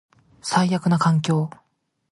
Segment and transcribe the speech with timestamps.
[0.41, 1.51] 最悪な環境